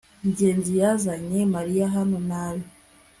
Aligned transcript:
ngenzi 0.27 0.73
yazanye 0.81 1.39
mariya 1.53 1.85
hano 1.95 2.17
nabi 2.29 2.65